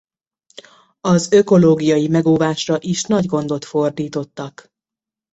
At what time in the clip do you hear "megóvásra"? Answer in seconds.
2.07-2.77